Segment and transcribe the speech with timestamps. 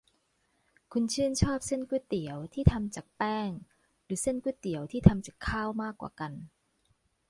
[0.91, 3.49] คุณชื่นชอบเส้นก๋วยเตี๋ยวที่ทำจากแป้ง
[4.03, 6.33] หรือเส้นก๋วยเตี๋ยวที่ทำจากข้าวมากกว่ากัน?